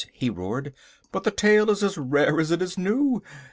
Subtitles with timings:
[0.13, 0.73] he roared,
[1.11, 3.21] "but the tale is as rare as it is new!